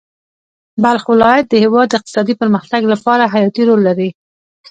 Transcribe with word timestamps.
بلخ 0.83 1.03
ولایت 1.13 1.45
د 1.49 1.53
هېواد 1.63 1.87
د 1.89 1.93
اقتصادي 1.99 2.33
پرمختګ 2.41 2.81
لپاره 2.93 3.31
حیاتي 3.33 3.63
رول 3.69 3.81
لري. 3.87 4.09